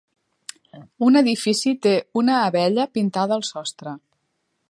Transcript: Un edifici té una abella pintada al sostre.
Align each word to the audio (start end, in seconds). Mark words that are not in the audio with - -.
Un 1.07 1.19
edifici 1.21 1.73
té 1.85 1.93
una 2.23 2.39
abella 2.47 2.87
pintada 2.99 3.39
al 3.41 3.47
sostre. 3.53 3.95